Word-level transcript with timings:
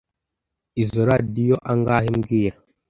Izoi 0.81 1.05
radizoo 1.07 1.63
angahe 1.71 2.09
mbwira 2.17 2.57